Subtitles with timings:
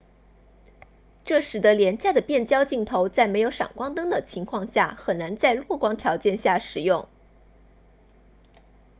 [1.25, 7.07] 这使得廉价的变焦镜头在没有闪光灯的情况下很难在弱光条件下使用